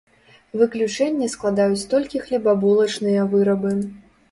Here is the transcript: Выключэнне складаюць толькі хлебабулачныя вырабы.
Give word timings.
Выключэнне 0.61 1.27
складаюць 1.35 1.85
толькі 1.93 2.23
хлебабулачныя 2.25 3.31
вырабы. 3.37 3.79